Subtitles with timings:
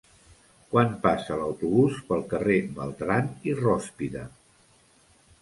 [0.69, 4.27] Quan passa l'autobús pel carrer Beltrán i Rózpide?